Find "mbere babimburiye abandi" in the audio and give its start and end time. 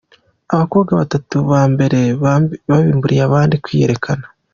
1.73-3.55